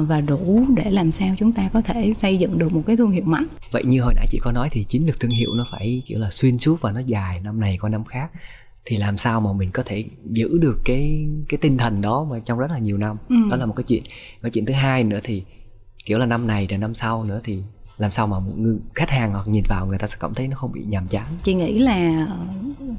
và 0.09 0.21
đủ 0.21 0.67
để 0.77 0.91
làm 0.91 1.11
sao 1.11 1.35
chúng 1.39 1.53
ta 1.53 1.71
có 1.73 1.81
thể 1.81 2.15
xây 2.19 2.39
dựng 2.39 2.59
được 2.59 2.73
một 2.73 2.83
cái 2.87 2.97
thương 2.97 3.11
hiệu 3.11 3.25
mạnh. 3.25 3.47
Vậy 3.71 3.85
như 3.85 4.01
hồi 4.01 4.15
nãy 4.17 4.27
chị 4.31 4.39
có 4.43 4.53
nói 4.53 4.69
thì 4.73 4.85
chiến 4.85 5.07
lược 5.07 5.21
thương 5.21 5.31
hiệu 5.31 5.55
nó 5.55 5.67
phải 5.71 6.03
kiểu 6.07 6.19
là 6.19 6.31
xuyên 6.31 6.59
suốt 6.59 6.81
và 6.81 6.93
nó 6.93 7.01
dài 7.07 7.41
năm 7.45 7.61
này 7.61 7.79
qua 7.81 7.91
năm 7.91 8.05
khác. 8.05 8.31
Thì 8.85 8.97
làm 8.97 9.17
sao 9.17 9.41
mà 9.41 9.53
mình 9.53 9.71
có 9.71 9.83
thể 9.87 10.05
giữ 10.25 10.59
được 10.59 10.79
cái 10.85 11.29
cái 11.49 11.59
tinh 11.59 11.79
thần 11.79 12.01
đó 12.01 12.27
mà 12.31 12.39
trong 12.39 12.59
rất 12.59 12.71
là 12.71 12.79
nhiều 12.79 12.99
năm? 12.99 13.17
Ừ. 13.29 13.37
đó 13.51 13.57
là 13.57 13.67
một 13.67 13.75
cái 13.77 13.85
chuyện. 13.85 14.03
Và 14.41 14.49
chuyện 14.49 14.67
thứ 14.67 14.73
hai 14.73 15.05
nữa 15.05 15.21
thì 15.23 15.43
kiểu 16.05 16.19
là 16.19 16.27
năm 16.27 16.47
này 16.47 16.67
rồi 16.67 16.79
năm 16.79 16.95
sau 16.95 17.25
nữa 17.25 17.41
thì 17.45 17.63
làm 18.01 18.11
sao 18.11 18.27
mà 18.27 18.41
một 18.41 18.53
người 18.57 18.77
khách 18.95 19.11
hàng 19.11 19.33
hoặc 19.33 19.49
nhìn 19.49 19.65
vào 19.69 19.87
người 19.87 19.99
ta 19.99 20.07
sẽ 20.07 20.17
cảm 20.21 20.35
thấy 20.35 20.49
nó 20.49 20.57
không 20.57 20.73
bị 20.73 20.81
nhàm 20.89 21.09
chán? 21.09 21.25
Chị 21.43 21.55
nghĩ 21.55 21.79
là 21.79 22.27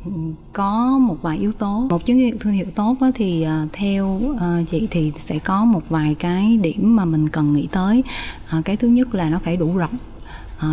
ừ, 0.05 0.11
có 0.53 0.97
một 1.01 1.17
vài 1.21 1.37
yếu 1.37 1.51
tố. 1.53 1.87
Một 1.89 2.05
chiến 2.05 2.37
thương 2.39 2.53
hiệu 2.53 2.65
tốt 2.75 2.95
thì 3.15 3.41
à, 3.41 3.67
theo 3.73 4.19
à, 4.39 4.57
chị 4.67 4.87
thì 4.91 5.11
sẽ 5.25 5.39
có 5.39 5.65
một 5.65 5.81
vài 5.89 6.15
cái 6.15 6.57
điểm 6.57 6.95
mà 6.95 7.05
mình 7.05 7.29
cần 7.29 7.53
nghĩ 7.53 7.67
tới. 7.71 8.03
À, 8.49 8.61
cái 8.65 8.77
thứ 8.77 8.87
nhất 8.87 9.15
là 9.15 9.29
nó 9.29 9.39
phải 9.43 9.57
đủ 9.57 9.77
rộng. 9.77 9.97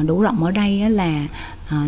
Đủ 0.06 0.22
rộng 0.22 0.44
ở 0.44 0.50
đây 0.50 0.90
là 0.90 1.26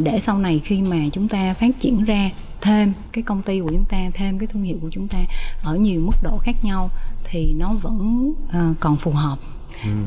để 0.02 0.20
sau 0.26 0.38
này 0.38 0.60
khi 0.64 0.82
mà 0.82 0.96
chúng 1.12 1.28
ta 1.28 1.54
phát 1.54 1.80
triển 1.80 2.04
ra 2.04 2.30
thêm 2.60 2.92
cái 3.12 3.22
công 3.22 3.42
ty 3.42 3.60
của 3.60 3.70
chúng 3.72 3.84
ta, 3.88 3.98
thêm 4.14 4.38
cái 4.38 4.46
thương 4.46 4.62
hiệu 4.62 4.78
của 4.82 4.90
chúng 4.92 5.08
ta 5.08 5.18
ở 5.64 5.76
nhiều 5.76 6.00
mức 6.00 6.12
độ 6.22 6.38
khác 6.38 6.64
nhau 6.64 6.90
thì 7.24 7.54
nó 7.58 7.72
vẫn 7.82 8.32
còn 8.80 8.96
phù 8.96 9.10
hợp. 9.10 9.38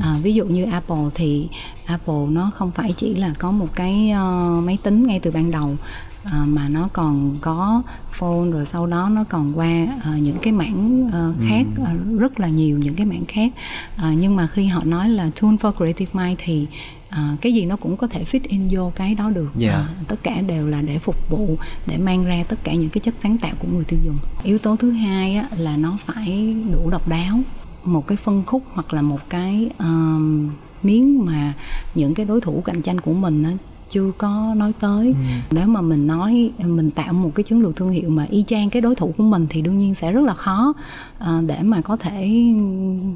À, 0.02 0.16
ví 0.24 0.34
dụ 0.34 0.46
như 0.46 0.66
Apple 0.66 1.06
thì 1.16 1.48
Apple 1.86 2.26
nó 2.30 2.52
không 2.54 2.72
phải 2.72 2.94
chỉ 2.98 3.16
là 3.16 3.34
có 3.40 3.52
một 3.52 3.68
cái 3.76 4.10
ờ, 4.10 4.62
máy 4.66 4.78
tính 4.84 5.08
ngay 5.08 5.20
từ 5.20 5.32
ban 5.32 5.52
đầu 5.52 5.76
à, 6.24 6.46
mà 6.48 6.70
nó 6.70 6.90
còn 6.94 7.38
có 7.42 7.82
phone 8.12 8.52
rồi 8.52 8.66
sau 8.72 8.86
đó 8.86 9.10
nó 9.10 9.24
còn 9.24 9.58
qua 9.58 9.88
ờ, 10.04 10.18
những 10.18 10.38
cái 10.42 10.54
mảng 10.54 11.10
ờ, 11.14 11.34
khác 11.50 11.66
ờ, 11.86 11.92
rất 12.20 12.40
là 12.40 12.48
nhiều 12.48 12.80
những 12.80 12.96
cái 12.96 13.06
mảng 13.06 13.26
khác. 13.26 13.52
À, 13.96 14.14
nhưng 14.18 14.36
mà 14.36 14.48
khi 14.48 14.66
họ 14.66 14.84
nói 14.84 15.10
là 15.10 15.30
tool 15.42 15.56
for 15.56 15.72
creative 15.72 16.12
mind 16.14 16.40
thì 16.44 16.68
ờ, 17.10 17.24
cái 17.42 17.54
gì 17.54 17.66
nó 17.66 17.76
cũng 17.76 17.98
có 17.98 18.08
thể 18.08 18.24
fit 18.24 18.40
in 18.44 18.68
vô 18.72 18.92
cái 18.96 19.16
đó 19.16 19.30
được. 19.30 19.52
Dạ. 19.56 19.72
À, 19.72 19.88
tất 20.08 20.24
cả 20.24 20.42
đều 20.42 20.68
là 20.68 20.82
để 20.82 21.00
phục 21.00 21.30
vụ 21.30 21.58
để 21.88 21.98
mang 21.98 22.26
ra 22.26 22.44
tất 22.48 22.64
cả 22.64 22.74
những 22.74 22.90
cái 22.90 23.02
chất 23.02 23.16
sáng 23.24 23.38
tạo 23.38 23.54
của 23.60 23.68
người 23.74 23.84
tiêu 23.84 24.00
dùng. 24.06 24.18
Yếu 24.44 24.58
tố 24.58 24.76
thứ 24.76 24.92
hai 24.92 25.36
á, 25.36 25.48
là 25.58 25.78
nó 25.78 25.98
phải 26.06 26.56
đủ 26.74 26.90
độc 26.90 27.08
đáo 27.08 27.40
một 27.86 28.08
cái 28.08 28.18
phân 28.18 28.44
khúc 28.46 28.64
hoặc 28.74 28.94
là 28.94 29.02
một 29.02 29.20
cái 29.30 29.70
um, 29.80 30.50
miếng 30.84 31.26
mà 31.26 31.54
những 31.96 32.14
cái 32.14 32.26
đối 32.26 32.42
thủ 32.42 32.62
cạnh 32.66 32.82
tranh 32.82 33.02
của 33.02 33.14
mình 33.14 33.46
chưa 33.90 34.12
có 34.18 34.54
nói 34.58 34.74
tới. 34.80 35.14
Nếu 35.52 35.68
mà 35.68 35.82
mình 35.82 36.08
nói 36.08 36.52
mình 36.58 36.92
tạo 36.92 37.14
một 37.14 37.32
cái 37.36 37.44
chiến 37.44 37.62
lược 37.62 37.76
thương 37.76 37.90
hiệu 37.90 38.10
mà 38.10 38.24
y 38.30 38.44
chang 38.48 38.70
cái 38.70 38.82
đối 38.82 38.96
thủ 38.96 39.14
của 39.18 39.24
mình 39.24 39.48
thì 39.50 39.62
đương 39.62 39.80
nhiên 39.80 39.96
sẽ 39.96 40.12
rất 40.12 40.22
là 40.22 40.34
khó 40.34 40.74
ờ, 41.20 41.42
để 41.48 41.64
mà 41.64 41.82
có 41.82 41.98
thể 41.98 42.44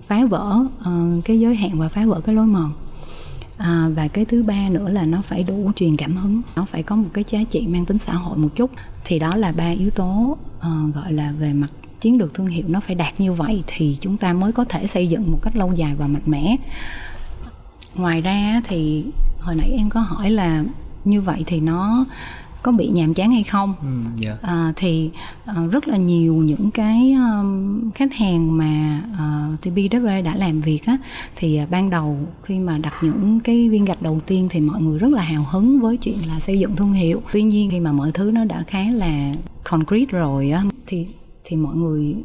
phá 0.08 0.26
vỡ 0.26 0.66
ờ, 0.84 1.06
cái 1.26 1.40
giới 1.40 1.56
hạn 1.56 1.80
và 1.80 1.90
phá 1.90 2.06
vỡ 2.06 2.22
cái 2.24 2.36
lối 2.36 2.46
mòn. 2.46 2.72
À, 3.58 3.90
và 3.96 4.08
cái 4.08 4.26
thứ 4.26 4.44
ba 4.44 4.70
nữa 4.70 4.90
là 4.90 5.06
nó 5.06 5.22
phải 5.22 5.44
đủ 5.44 5.72
truyền 5.76 5.98
cảm 5.98 6.18
hứng 6.18 6.42
nó 6.56 6.66
phải 6.66 6.84
có 6.84 6.96
một 6.96 7.10
cái 7.14 7.24
giá 7.28 7.40
trị 7.50 7.68
mang 7.68 7.86
tính 7.86 7.98
xã 7.98 8.14
hội 8.14 8.38
một 8.38 8.50
chút. 8.56 8.72
Thì 9.06 9.20
đó 9.20 9.36
là 9.36 9.54
ba 9.58 9.70
yếu 9.70 9.90
tố 9.90 10.38
ờ, 10.60 10.70
gọi 10.96 11.14
là 11.14 11.34
về 11.40 11.54
mặt 11.54 11.72
chiến 12.08 12.18
lược 12.18 12.34
thương 12.34 12.48
hiệu 12.48 12.66
nó 12.68 12.80
phải 12.80 12.96
đạt 12.96 13.20
như 13.20 13.34
vậy 13.34 13.64
thì 13.68 13.98
chúng 14.02 14.18
ta 14.18 14.34
mới 14.34 14.52
có 14.52 14.64
thể 14.64 14.88
xây 14.88 15.08
dựng 15.08 15.32
một 15.32 15.40
cách 15.42 15.56
lâu 15.56 15.74
dài 15.76 15.96
và 15.96 16.08
mạnh 16.08 16.22
mẽ. 16.26 16.56
Ngoài 17.96 18.22
ra 18.22 18.62
thì 18.64 19.06
hồi 19.40 19.56
nãy 19.56 19.70
em 19.78 19.90
có 19.90 20.00
hỏi 20.00 20.30
là 20.30 20.64
như 21.06 21.22
vậy 21.22 21.44
thì 21.48 21.60
nó 21.60 22.06
có 22.64 22.72
bị 22.72 22.88
nhàm 22.88 23.14
chán 23.14 23.32
hay 23.32 23.44
không? 23.44 23.74
Ừ, 23.82 23.88
dạ. 24.18 24.38
À, 24.42 24.74
thì 24.76 25.10
ờ, 25.46 25.68
rất 25.68 25.88
là 25.88 25.98
nhiều 25.98 26.36
những 26.36 26.72
cái 26.72 27.14
um, 27.14 27.92
khách 27.92 28.14
hàng 28.14 28.58
mà 28.58 29.02
uh, 29.12 29.66
TBWA 29.66 30.24
đã 30.24 30.36
làm 30.36 30.62
việc 30.62 30.86
á 30.86 30.98
thì 31.36 31.60
uh, 31.64 31.70
ban 31.70 31.90
đầu 31.90 32.18
khi 32.44 32.60
mà 32.60 32.78
đặt 32.78 32.94
những 33.02 33.40
cái 33.40 33.70
viên 33.70 33.86
gạch 33.86 34.02
đầu 34.02 34.20
tiên 34.20 34.48
thì 34.50 34.62
mọi 34.62 34.82
người 34.82 35.00
rất 35.00 35.12
là 35.12 35.22
hào 35.22 35.46
hứng 35.52 35.80
với 35.80 35.98
chuyện 35.98 36.18
là 36.28 36.40
xây 36.40 36.60
dựng 36.60 36.76
thương 36.76 36.94
hiệu. 36.94 37.22
Tuy 37.34 37.44
nhiên 37.44 37.70
khi 37.72 37.80
mà 37.80 37.92
mọi 37.92 38.12
thứ 38.12 38.32
nó 38.34 38.46
đã 38.46 38.64
khá 38.68 38.84
là 38.92 39.34
concrete 39.64 40.12
rồi 40.12 40.52
á 40.52 40.64
thì 40.88 41.08
thì 41.50 41.58
mọi 41.58 41.76
người 41.76 42.16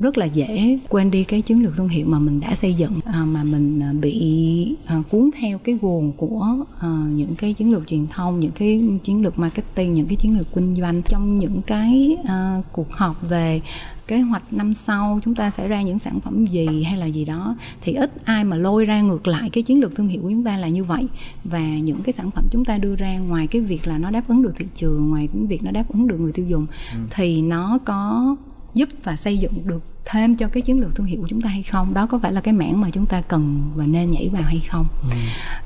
rất 0.00 0.18
là 0.18 0.26
dễ 0.26 0.78
quên 0.88 1.10
đi 1.10 1.24
cái 1.24 1.42
chiến 1.42 1.62
lược 1.62 1.76
thương 1.76 1.88
hiệu 1.88 2.06
mà 2.06 2.18
mình 2.18 2.40
đã 2.40 2.54
xây 2.54 2.74
dựng 2.74 3.00
à, 3.04 3.24
mà 3.24 3.44
mình 3.44 3.80
à, 3.82 3.92
bị 4.00 4.76
à, 4.86 5.02
cuốn 5.10 5.30
theo 5.40 5.58
cái 5.58 5.78
guồng 5.82 6.12
của 6.12 6.56
à, 6.80 6.88
những 7.14 7.34
cái 7.38 7.54
chiến 7.54 7.72
lược 7.72 7.86
truyền 7.86 8.06
thông 8.06 8.40
những 8.40 8.52
cái 8.52 8.82
chiến 9.04 9.22
lược 9.22 9.38
marketing 9.38 9.94
những 9.94 10.06
cái 10.06 10.16
chiến 10.16 10.38
lược 10.38 10.54
kinh 10.54 10.74
doanh. 10.74 11.02
Trong 11.02 11.38
những 11.38 11.62
cái 11.66 12.16
à, 12.24 12.62
cuộc 12.72 12.92
họp 12.92 13.28
về 13.28 13.60
kế 14.06 14.20
hoạch 14.20 14.52
năm 14.52 14.74
sau 14.86 15.20
chúng 15.24 15.34
ta 15.34 15.50
sẽ 15.50 15.68
ra 15.68 15.82
những 15.82 15.98
sản 15.98 16.20
phẩm 16.20 16.46
gì 16.46 16.82
hay 16.82 16.98
là 16.98 17.06
gì 17.06 17.24
đó 17.24 17.56
thì 17.80 17.92
ít 17.92 18.12
ai 18.24 18.44
mà 18.44 18.56
lôi 18.56 18.84
ra 18.84 19.00
ngược 19.00 19.28
lại 19.28 19.50
cái 19.50 19.62
chiến 19.62 19.80
lược 19.80 19.96
thương 19.96 20.08
hiệu 20.08 20.22
của 20.22 20.30
chúng 20.30 20.44
ta 20.44 20.56
là 20.56 20.68
như 20.68 20.84
vậy. 20.84 21.06
Và 21.44 21.68
những 21.68 22.02
cái 22.02 22.12
sản 22.12 22.30
phẩm 22.30 22.44
chúng 22.50 22.64
ta 22.64 22.78
đưa 22.78 22.96
ra 22.96 23.18
ngoài 23.18 23.46
cái 23.46 23.62
việc 23.62 23.86
là 23.86 23.98
nó 23.98 24.10
đáp 24.10 24.28
ứng 24.28 24.42
được 24.42 24.52
thị 24.56 24.66
trường 24.74 25.10
ngoài 25.10 25.28
cái 25.32 25.42
việc 25.42 25.62
nó 25.62 25.70
đáp 25.70 25.84
ứng 25.88 26.06
được 26.06 26.20
người 26.20 26.32
tiêu 26.32 26.46
dùng 26.46 26.66
thì 27.10 27.42
nó 27.42 27.78
có 27.84 28.36
giúp 28.74 28.88
và 29.04 29.16
xây 29.16 29.38
dựng 29.38 29.52
được 29.66 29.82
thêm 30.04 30.36
cho 30.36 30.48
cái 30.48 30.62
chiến 30.62 30.80
lược 30.80 30.94
thương 30.94 31.06
hiệu 31.06 31.20
của 31.20 31.28
chúng 31.28 31.40
ta 31.40 31.48
hay 31.48 31.62
không? 31.62 31.94
Đó 31.94 32.06
có 32.06 32.18
phải 32.18 32.32
là 32.32 32.40
cái 32.40 32.54
mảng 32.54 32.80
mà 32.80 32.90
chúng 32.90 33.06
ta 33.06 33.22
cần 33.22 33.62
và 33.74 33.86
nên 33.86 34.10
nhảy 34.10 34.28
vào 34.32 34.42
hay 34.42 34.60
không? 34.70 34.86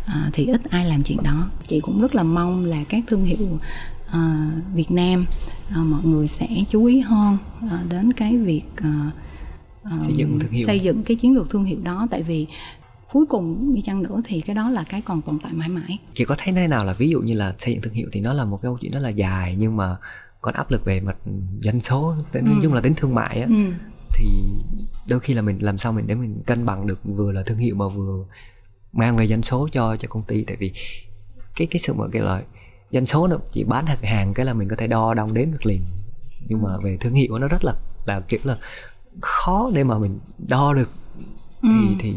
À, 0.06 0.30
thì 0.32 0.46
ít 0.46 0.64
ai 0.70 0.84
làm 0.84 1.02
chuyện 1.02 1.18
đó. 1.23 1.50
Chị 1.66 1.80
cũng 1.80 2.00
rất 2.00 2.14
là 2.14 2.23
mong 2.23 2.64
là 2.64 2.84
các 2.88 3.04
thương 3.06 3.25
hiệu 3.25 3.58
à, 4.12 4.50
Việt 4.75 4.90
Nam 4.90 5.26
à, 5.70 5.76
mọi 5.84 6.02
người 6.04 6.28
sẽ 6.28 6.49
chú 6.70 6.84
ý 6.84 7.00
hơn 7.00 7.37
à, 7.70 7.82
đến 7.88 8.12
cái 8.12 8.37
việc 8.37 8.62
à, 8.76 9.11
à, 9.82 9.96
Xây 10.06 10.14
dựng 10.16 10.38
thương 10.40 10.50
hiệu. 10.50 10.66
xây 10.66 10.80
dựng 10.80 11.02
cái 11.02 11.16
chiến 11.16 11.34
lược 11.34 11.50
thương 11.50 11.64
hiệu 11.64 11.78
đó. 11.82 12.06
Tại 12.11 12.23
vì 12.23 12.46
cuối 13.12 13.26
cùng 13.26 13.75
đi 13.75 13.80
chăng 13.80 14.02
nữa 14.02 14.20
thì 14.25 14.40
cái 14.40 14.56
đó 14.56 14.70
là 14.70 14.84
cái 14.88 15.00
còn 15.00 15.23
tồn 15.23 15.38
tại 15.42 15.52
mãi 15.52 15.68
mãi. 15.68 15.99
Chị 16.14 16.25
có 16.25 16.34
thấy 16.38 16.54
thế 16.54 16.68
nào 16.68 16.84
là 16.84 16.92
ví 16.92 17.11
dụ 17.11 17.20
như 17.20 17.34
là 17.34 17.54
xây 17.58 17.73
dựng 17.73 17.82
thương 17.82 17.92
hiệu 17.94 18.08
thì 18.12 18.20
nó 18.20 18.32
là 18.32 18.44
một 18.44 18.56
cái 18.62 18.68
câu 18.68 18.78
chuyện 18.80 18.92
rất 18.92 19.00
là 19.00 19.08
dài 19.08 19.56
nhưng 19.58 19.76
mà 19.76 19.96
còn 20.44 20.54
áp 20.54 20.70
lực 20.70 20.84
về 20.84 21.00
mặt 21.00 21.16
doanh 21.62 21.80
số 21.80 22.14
nói 22.32 22.42
Ừ. 22.54 22.60
chung 22.62 22.72
là 22.74 22.80
tính 22.80 22.94
thương 22.96 23.14
mại 23.14 23.40
á 23.40 23.46
ừ. 23.50 23.72
thì 24.14 24.24
đôi 25.08 25.20
khi 25.20 25.34
là 25.34 25.42
mình 25.42 25.58
làm 25.62 25.78
sao 25.78 25.92
mình 25.92 26.06
để 26.06 26.14
mình 26.14 26.42
cân 26.46 26.66
bằng 26.66 26.86
được 26.86 26.98
vừa 27.04 27.32
là 27.32 27.42
thương 27.42 27.58
hiệu 27.58 27.74
mà 27.74 27.88
vừa 27.88 28.24
mang 28.92 29.16
về 29.16 29.26
doanh 29.26 29.42
số 29.42 29.68
cho 29.72 29.96
cho 29.96 30.08
công 30.08 30.22
ty 30.22 30.44
tại 30.44 30.56
vì 30.56 30.72
cái 31.56 31.66
cái 31.70 31.80
sự 31.80 31.92
mà 31.94 32.04
cái 32.12 32.22
là 32.22 32.42
doanh 32.90 33.06
số 33.06 33.26
nó 33.26 33.36
chỉ 33.52 33.64
bán 33.64 33.86
hàng 33.86 34.02
hàng 34.02 34.34
cái 34.34 34.46
là 34.46 34.54
mình 34.54 34.68
có 34.68 34.76
thể 34.76 34.86
đo 34.86 35.14
đong 35.14 35.34
đếm 35.34 35.50
được 35.50 35.66
liền 35.66 35.84
nhưng 36.48 36.62
mà 36.62 36.70
về 36.82 36.96
thương 37.00 37.14
hiệu 37.14 37.38
nó 37.38 37.48
rất 37.48 37.64
là 37.64 37.72
là 38.06 38.20
kiểu 38.20 38.40
là 38.44 38.58
khó 39.20 39.70
để 39.74 39.84
mà 39.84 39.98
mình 39.98 40.18
đo 40.38 40.72
được 40.74 40.90
thì 41.62 41.68
Ừ. 41.88 41.94
thì 41.98 42.14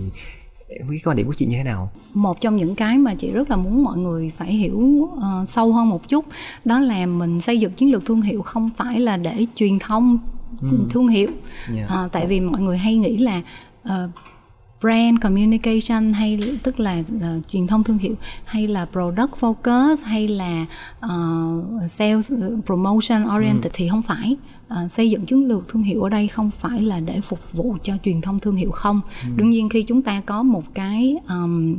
cái 0.68 1.00
quan 1.06 1.18
điểm 1.18 1.28
của 1.28 1.34
chị 1.34 1.46
như 1.46 1.56
thế 1.58 1.64
nào 1.64 1.92
một 2.14 2.42
trong 2.42 2.56
những 2.56 2.76
cái 2.76 2.98
mà 2.98 3.16
chị 3.16 3.32
rất 3.32 3.50
là 3.50 3.56
muốn 3.56 3.84
mọi 3.84 3.98
người 3.98 4.32
phải 4.38 4.54
hiểu 4.54 5.10
ờ, 5.22 5.46
sâu 5.50 5.74
hơn 5.74 5.90
một 5.90 6.10
chút 6.10 6.26
đó 6.66 6.80
là 6.80 7.06
mình 7.06 7.42
xây 7.42 7.60
dựng 7.60 7.72
chiến 7.74 7.92
lược 7.92 8.06
thương 8.06 8.22
hiệu 8.22 8.42
không 8.42 8.70
phải 8.78 9.00
là 9.00 9.18
để 9.18 9.46
truyền 9.56 9.80
thông 9.80 10.20
Ừ. 10.62 10.68
thương 10.90 11.08
hiệu 11.08 11.30
Yeah. 11.76 11.90
Ờ, 11.90 12.10
tại 12.12 12.26
vì 12.26 12.40
mọi 12.40 12.62
người 12.62 12.78
hay 12.78 12.98
nghĩ 12.98 13.18
là 13.18 13.42
ờ, 13.84 14.10
brand 14.82 15.22
communication 15.22 16.14
hay 16.14 16.60
tức 16.64 16.80
là 16.80 17.00
uh, 17.00 17.50
truyền 17.50 17.68
thông 17.68 17.84
thương 17.84 17.98
hiệu 17.98 18.16
hay 18.46 18.68
là 18.68 18.86
product 18.86 19.32
focus 19.40 19.96
hay 20.04 20.28
là 20.28 20.66
uh, 21.06 21.92
sales 21.92 22.32
promotion 22.66 23.24
oriented 23.38 23.64
ừ. 23.64 23.70
thì 23.74 23.90
không 23.90 24.02
phải 24.02 24.36
uh, 24.74 24.92
xây 24.92 25.10
dựng 25.10 25.26
chiến 25.26 25.48
lược 25.48 25.68
thương 25.68 25.84
hiệu 25.84 26.04
ở 26.04 26.10
đây 26.10 26.28
không 26.28 26.50
phải 26.50 26.82
là 26.82 27.00
để 27.00 27.22
phục 27.22 27.52
vụ 27.52 27.78
cho 27.84 27.94
truyền 28.04 28.22
thông 28.22 28.40
thương 28.40 28.56
hiệu 28.56 28.72
không 28.72 29.02
ừ. 29.24 29.30
đương 29.36 29.50
nhiên 29.50 29.70
khi 29.70 29.84
chúng 29.84 30.02
ta 30.02 30.22
có 30.22 30.44
một 30.44 30.64
cái 30.74 31.18
um, 31.30 31.76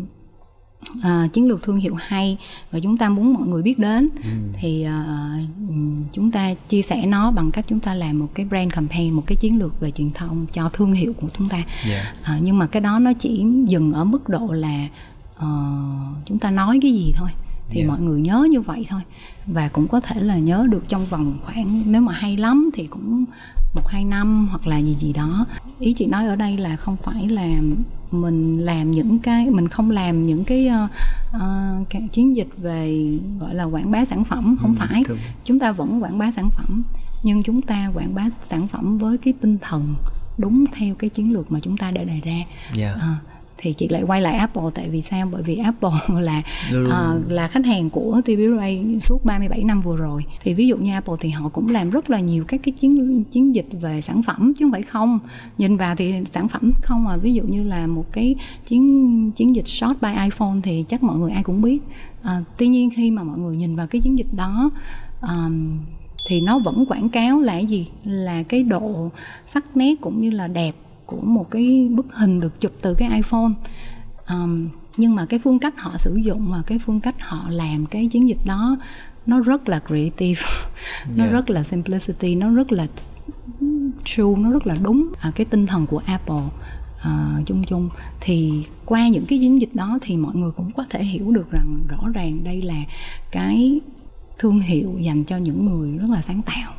uh, 0.98 1.32
chiến 1.32 1.48
lược 1.48 1.62
thương 1.62 1.76
hiệu 1.76 1.94
hay 1.94 2.38
và 2.70 2.78
chúng 2.80 2.96
ta 2.96 3.08
muốn 3.08 3.34
mọi 3.34 3.46
người 3.46 3.62
biết 3.62 3.78
đến 3.78 4.08
ừ. 4.24 4.30
thì 4.54 4.86
uh, 4.86 5.67
chúng 6.12 6.30
ta 6.30 6.54
chia 6.68 6.82
sẻ 6.82 7.06
nó 7.06 7.30
bằng 7.30 7.50
cách 7.50 7.64
chúng 7.68 7.80
ta 7.80 7.94
làm 7.94 8.18
một 8.18 8.28
cái 8.34 8.46
brand 8.46 8.72
campaign 8.72 9.12
một 9.12 9.22
cái 9.26 9.36
chiến 9.36 9.58
lược 9.58 9.80
về 9.80 9.90
truyền 9.90 10.10
thông 10.10 10.46
cho 10.52 10.68
thương 10.68 10.92
hiệu 10.92 11.12
của 11.12 11.28
chúng 11.38 11.48
ta 11.48 11.64
yeah. 11.88 12.06
uh, 12.20 12.42
nhưng 12.42 12.58
mà 12.58 12.66
cái 12.66 12.80
đó 12.80 12.98
nó 12.98 13.12
chỉ 13.12 13.44
dừng 13.66 13.92
ở 13.92 14.04
mức 14.04 14.28
độ 14.28 14.52
là 14.52 14.88
uh, 15.36 16.26
chúng 16.26 16.38
ta 16.38 16.50
nói 16.50 16.78
cái 16.82 16.92
gì 16.92 17.12
thôi 17.16 17.28
thì 17.70 17.80
yeah. 17.80 17.88
mọi 17.88 18.00
người 18.00 18.20
nhớ 18.20 18.46
như 18.50 18.60
vậy 18.60 18.86
thôi 18.88 19.00
và 19.46 19.68
cũng 19.68 19.88
có 19.88 20.00
thể 20.00 20.20
là 20.20 20.38
nhớ 20.38 20.66
được 20.70 20.88
trong 20.88 21.06
vòng 21.06 21.38
khoảng 21.42 21.82
nếu 21.86 22.00
mà 22.00 22.12
hay 22.12 22.36
lắm 22.36 22.70
thì 22.74 22.86
cũng 22.86 23.24
một 23.74 23.88
hai 23.88 24.04
năm 24.04 24.48
hoặc 24.50 24.66
là 24.66 24.78
gì 24.78 24.94
gì 24.94 25.12
đó 25.12 25.46
ý 25.78 25.92
chị 25.92 26.06
nói 26.06 26.26
ở 26.26 26.36
đây 26.36 26.58
là 26.58 26.76
không 26.76 26.96
phải 26.96 27.28
là 27.28 27.60
mình 28.10 28.58
làm 28.58 28.90
những 28.90 29.18
cái 29.18 29.50
mình 29.50 29.68
không 29.68 29.90
làm 29.90 30.26
những 30.26 30.44
cái 30.44 30.70
uh, 31.36 31.88
cái 31.90 32.08
chiến 32.12 32.36
dịch 32.36 32.48
về 32.56 33.18
gọi 33.40 33.54
là 33.54 33.64
quảng 33.64 33.90
bá 33.90 34.04
sản 34.04 34.24
phẩm 34.24 34.56
không 34.60 34.74
ừ, 34.74 34.78
phải 34.78 35.02
thường. 35.06 35.18
chúng 35.44 35.58
ta 35.58 35.72
vẫn 35.72 36.02
quảng 36.02 36.18
bá 36.18 36.30
sản 36.30 36.50
phẩm 36.50 36.82
nhưng 37.22 37.42
chúng 37.42 37.62
ta 37.62 37.90
quảng 37.94 38.14
bá 38.14 38.28
sản 38.46 38.68
phẩm 38.68 38.98
với 38.98 39.18
cái 39.18 39.34
tinh 39.40 39.58
thần 39.60 39.94
đúng 40.38 40.64
theo 40.72 40.94
cái 40.94 41.10
chiến 41.10 41.32
lược 41.32 41.52
mà 41.52 41.60
chúng 41.62 41.76
ta 41.76 41.90
đã 41.90 42.04
đề 42.04 42.20
ra 42.24 42.32
yeah. 42.32 42.46
Dạ. 42.74 42.94
uh, 42.94 43.37
thì 43.58 43.72
chị 43.72 43.88
lại 43.88 44.02
quay 44.02 44.20
lại 44.20 44.36
Apple 44.36 44.62
tại 44.74 44.88
vì 44.88 45.02
sao? 45.02 45.28
Bởi 45.32 45.42
vì 45.42 45.56
Apple 45.56 45.90
là 46.20 46.42
uh, 46.80 47.32
là 47.32 47.48
khách 47.48 47.66
hàng 47.66 47.90
của 47.90 48.20
TV 48.24 48.40
Ray 48.58 48.98
suốt 49.00 49.24
37 49.24 49.64
năm 49.64 49.80
vừa 49.80 49.96
rồi. 49.96 50.24
Thì 50.40 50.54
ví 50.54 50.66
dụ 50.66 50.76
như 50.76 50.92
Apple 50.92 51.14
thì 51.20 51.28
họ 51.28 51.48
cũng 51.48 51.68
làm 51.68 51.90
rất 51.90 52.10
là 52.10 52.20
nhiều 52.20 52.44
các 52.48 52.60
cái 52.64 52.72
chiến 52.72 53.24
chiến 53.24 53.54
dịch 53.54 53.66
về 53.80 54.00
sản 54.00 54.22
phẩm 54.22 54.52
chứ 54.58 54.64
không 54.64 54.72
phải 54.72 54.82
không. 54.82 55.18
Nhìn 55.58 55.76
vào 55.76 55.96
thì 55.96 56.14
sản 56.30 56.48
phẩm 56.48 56.72
không 56.82 57.08
à. 57.08 57.16
Ví 57.16 57.34
dụ 57.34 57.42
như 57.42 57.64
là 57.64 57.86
một 57.86 58.12
cái 58.12 58.34
chiến 58.66 59.30
chiến 59.30 59.56
dịch 59.56 59.68
short 59.68 60.00
by 60.00 60.08
iPhone 60.24 60.56
thì 60.62 60.84
chắc 60.88 61.02
mọi 61.02 61.18
người 61.18 61.32
ai 61.32 61.42
cũng 61.42 61.62
biết. 61.62 61.78
Uh, 62.20 62.46
tuy 62.56 62.68
nhiên 62.68 62.90
khi 62.90 63.10
mà 63.10 63.22
mọi 63.22 63.38
người 63.38 63.56
nhìn 63.56 63.76
vào 63.76 63.86
cái 63.86 64.00
chiến 64.00 64.18
dịch 64.18 64.34
đó 64.36 64.70
um, 65.22 65.78
thì 66.26 66.40
nó 66.40 66.58
vẫn 66.58 66.86
quảng 66.88 67.08
cáo 67.08 67.40
là 67.40 67.52
cái 67.52 67.66
gì? 67.66 67.88
Là 68.04 68.42
cái 68.42 68.62
độ 68.62 69.10
sắc 69.46 69.76
nét 69.76 69.94
cũng 70.00 70.20
như 70.20 70.30
là 70.30 70.48
đẹp 70.48 70.74
của 71.08 71.20
một 71.20 71.50
cái 71.50 71.88
bức 71.90 72.14
hình 72.14 72.40
được 72.40 72.60
chụp 72.60 72.72
từ 72.82 72.94
cái 72.94 73.10
iPhone. 73.14 73.50
Um, 74.30 74.68
nhưng 74.96 75.14
mà 75.14 75.26
cái 75.26 75.40
phương 75.44 75.58
cách 75.58 75.74
họ 75.78 75.96
sử 75.98 76.16
dụng 76.16 76.50
và 76.50 76.62
cái 76.66 76.78
phương 76.78 77.00
cách 77.00 77.14
họ 77.20 77.46
làm 77.50 77.86
cái 77.86 78.06
chiến 78.06 78.28
dịch 78.28 78.46
đó 78.46 78.76
nó 79.26 79.40
rất 79.40 79.68
là 79.68 79.80
creative. 79.86 80.40
Nó 81.16 81.24
yeah. 81.24 81.32
rất 81.32 81.50
là 81.50 81.62
simplicity 81.62 82.34
nó 82.34 82.50
rất 82.50 82.72
là 82.72 82.86
true 84.04 84.34
nó 84.38 84.50
rất 84.50 84.66
là 84.66 84.76
đúng. 84.82 85.12
À, 85.20 85.32
cái 85.34 85.44
tinh 85.44 85.66
thần 85.66 85.86
của 85.86 86.02
Apple 86.06 86.36
uh, 86.36 87.46
chung 87.46 87.64
chung. 87.64 87.88
Thì 88.20 88.64
qua 88.84 89.08
những 89.08 89.26
cái 89.26 89.38
chiến 89.38 89.60
dịch 89.60 89.74
đó 89.74 89.98
thì 90.02 90.16
mọi 90.16 90.34
người 90.34 90.50
cũng 90.50 90.72
có 90.76 90.84
thể 90.90 91.04
hiểu 91.04 91.30
được 91.30 91.50
rằng 91.50 91.74
rõ 91.88 92.08
ràng 92.14 92.44
đây 92.44 92.62
là 92.62 92.82
cái 93.30 93.80
thương 94.38 94.60
hiệu 94.60 94.96
dành 94.98 95.24
cho 95.24 95.36
những 95.36 95.66
người 95.66 95.98
rất 95.98 96.10
là 96.10 96.22
sáng 96.22 96.42
tạo. 96.42 96.74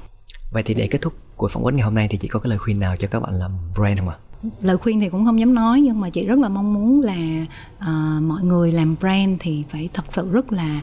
Vậy 0.52 0.64
thì 0.64 0.74
để 0.74 0.88
kết 0.88 1.02
thúc 1.02 1.14
của 1.40 1.48
phỏng 1.48 1.64
vấn 1.64 1.76
ngày 1.76 1.84
hôm 1.84 1.96
nay 1.96 2.08
thì 2.08 2.18
chị 2.18 2.28
có 2.28 2.40
cái 2.40 2.50
lời 2.50 2.58
khuyên 2.58 2.80
nào 2.80 2.96
cho 2.96 3.08
các 3.08 3.20
bạn 3.20 3.34
làm 3.34 3.52
brand 3.76 4.00
không 4.00 4.10
ạ? 4.10 4.16
Lời 4.62 4.78
khuyên 4.78 5.00
thì 5.00 5.10
cũng 5.10 5.26
không 5.26 5.40
dám 5.40 5.54
nói 5.54 5.82
nhưng 5.82 6.00
mà 6.00 6.10
chị 6.10 6.26
rất 6.26 6.40
là 6.40 6.50
mong 6.50 6.74
muốn 6.74 7.02
là 7.02 7.46
uh, 7.78 8.24
mọi 8.24 8.44
người 8.44 8.72
làm 8.72 8.96
brand 9.00 9.38
thì 9.40 9.64
phải 9.70 9.90
thật 9.94 10.04
sự 10.10 10.32
rất 10.32 10.52
là 10.52 10.82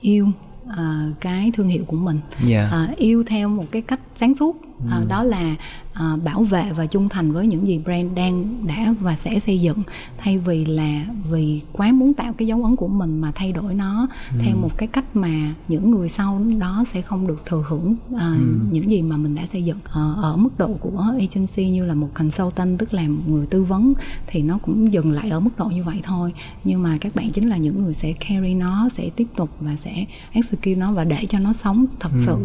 yêu 0.00 0.28
uh, 0.66 0.72
cái 1.20 1.52
thương 1.54 1.68
hiệu 1.68 1.84
của 1.86 1.96
mình 1.96 2.20
yeah. 2.48 2.68
Dạ. 2.72 2.88
uh, 2.92 2.96
yêu 2.96 3.22
theo 3.26 3.48
một 3.48 3.64
cái 3.70 3.82
cách 3.82 4.00
sáng 4.14 4.34
suốt 4.34 4.56
uh, 4.84 5.08
đó 5.08 5.22
là 5.22 5.56
uh, 5.92 6.22
bảo 6.24 6.42
vệ 6.42 6.72
và 6.72 6.86
trung 6.86 7.08
thành 7.08 7.32
với 7.32 7.46
những 7.46 7.66
gì 7.66 7.80
brand 7.84 8.14
đang 8.14 8.66
đã 8.66 8.94
và 9.00 9.16
sẽ 9.16 9.38
xây 9.38 9.60
dựng 9.60 9.82
thay 10.18 10.38
vì 10.38 10.64
là 10.64 11.04
vì 11.30 11.60
quá 11.72 11.92
muốn 11.92 12.14
tạo 12.14 12.32
cái 12.32 12.48
dấu 12.48 12.64
ấn 12.64 12.76
của 12.76 12.88
mình 12.88 13.20
mà 13.20 13.32
thay 13.34 13.52
đổi 13.52 13.74
nó 13.74 14.06
ừ. 14.32 14.38
theo 14.40 14.56
một 14.56 14.78
cái 14.78 14.88
cách 14.88 15.16
mà 15.16 15.54
những 15.68 15.90
người 15.90 16.08
sau 16.08 16.40
đó 16.58 16.84
sẽ 16.92 17.02
không 17.02 17.26
được 17.26 17.46
thừa 17.46 17.64
hưởng 17.68 17.96
uh, 18.14 18.20
ừ. 18.20 18.58
những 18.70 18.90
gì 18.90 19.02
mà 19.02 19.16
mình 19.16 19.34
đã 19.34 19.42
xây 19.52 19.64
dựng 19.64 19.78
uh, 19.78 20.16
ở 20.22 20.36
mức 20.36 20.58
độ 20.58 20.74
của 20.80 21.04
agency 21.20 21.68
như 21.70 21.86
là 21.86 21.94
một 21.94 22.08
consultant 22.14 22.78
tức 22.78 22.94
là 22.94 23.08
một 23.08 23.22
người 23.26 23.46
tư 23.46 23.64
vấn 23.64 23.92
thì 24.26 24.42
nó 24.42 24.58
cũng 24.58 24.92
dừng 24.92 25.12
lại 25.12 25.30
ở 25.30 25.40
mức 25.40 25.50
độ 25.58 25.64
như 25.64 25.84
vậy 25.84 26.00
thôi 26.02 26.32
nhưng 26.64 26.82
mà 26.82 26.98
các 27.00 27.14
bạn 27.14 27.30
chính 27.30 27.48
là 27.48 27.56
những 27.56 27.82
người 27.82 27.94
sẽ 27.94 28.12
carry 28.12 28.54
nó 28.54 28.88
sẽ 28.94 29.10
tiếp 29.16 29.26
tục 29.36 29.50
và 29.60 29.76
sẽ 29.76 30.04
execute 30.32 30.74
nó 30.74 30.92
và 30.92 31.04
để 31.04 31.26
cho 31.28 31.38
nó 31.38 31.52
sống 31.52 31.86
thật 32.00 32.10
ừ. 32.12 32.22
sự 32.26 32.36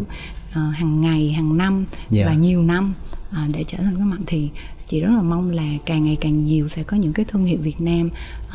uh, 0.52 0.74
hàng 0.74 1.00
ngày 1.00 1.32
hàng 1.32 1.56
năm 1.56 1.74
yeah. 1.76 2.10
Dạ. 2.10 2.26
và 2.26 2.34
nhiều 2.34 2.62
năm 2.62 2.94
uh, 3.28 3.54
để 3.54 3.64
trở 3.64 3.78
thành 3.78 3.96
cái 3.96 4.04
mạnh 4.04 4.22
thì 4.26 4.50
chị 4.86 5.00
rất 5.00 5.10
là 5.10 5.22
mong 5.22 5.50
là 5.50 5.72
càng 5.86 6.04
ngày 6.04 6.16
càng 6.20 6.44
nhiều 6.44 6.68
sẽ 6.68 6.82
có 6.82 6.96
những 6.96 7.12
cái 7.12 7.24
thương 7.28 7.44
hiệu 7.44 7.58
Việt 7.62 7.80
Nam 7.80 8.10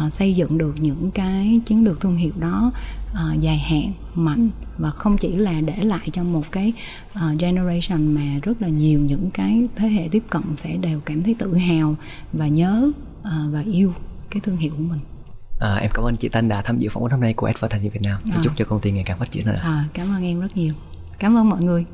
uh, 0.06 0.14
xây 0.14 0.34
dựng 0.34 0.58
được 0.58 0.76
những 0.80 1.12
cái 1.12 1.62
chiến 1.66 1.84
lược 1.84 2.02
thương 2.02 2.16
hiệu 2.16 2.32
đó 2.40 2.72
uh, 3.12 3.42
dài 3.42 3.58
hạn 3.58 3.92
mạnh 4.16 4.50
và 4.78 4.90
không 4.90 5.18
chỉ 5.18 5.36
là 5.36 5.62
để 5.62 5.84
lại 5.84 6.10
cho 6.14 6.24
một 6.24 6.52
cái 6.52 6.74
uh, 7.14 7.40
generation 7.40 8.16
mà 8.16 8.40
rất 8.42 8.62
là 8.62 8.68
nhiều 8.68 9.00
những 9.00 9.32
cái 9.32 9.68
thế 9.76 9.88
hệ 9.88 10.08
tiếp 10.12 10.24
cận 10.30 10.44
sẽ 10.56 10.78
đều 10.78 11.00
cảm 11.00 11.24
thấy 11.24 11.36
tự 11.40 11.56
hào 11.56 11.96
và 12.34 12.48
nhớ 12.48 12.92
uh, 13.22 13.26
và 13.52 13.64
yêu 13.72 13.94
cái 14.30 14.42
thương 14.42 14.58
hiệu 14.58 14.72
của 14.78 14.84
mình. 14.84 15.00
À, 15.60 15.76
em 15.76 15.92
cảm 15.94 16.06
ơn 16.06 16.16
chị 16.16 16.30
Tân 16.30 16.50
đã 16.50 16.62
tham 16.62 16.80
dự 16.80 16.90
phỏng 16.90 17.04
vấn 17.04 17.12
hôm 17.12 17.22
nay 17.22 17.34
của 17.34 17.48
Advertising 17.48 17.92
Việt 17.92 18.02
Nam. 18.02 18.22
À. 18.32 18.40
Chúc 18.44 18.54
cho 18.58 18.66
công 18.66 18.82
ty 18.82 18.92
ngày 18.92 19.04
càng 19.04 19.20
phát 19.20 19.32
triển 19.32 19.46
nữa. 19.46 19.60
À, 19.64 19.86
cảm 19.94 20.16
ơn 20.16 20.24
em 20.24 20.40
rất 20.40 20.58
nhiều. 20.58 20.74
Cảm 21.20 21.38
ơn 21.38 21.50
mọi 21.50 21.64
người. 21.64 21.86